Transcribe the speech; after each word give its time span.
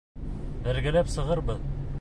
Бергәләп 0.69 1.13
сығырбыҙ. 1.19 1.65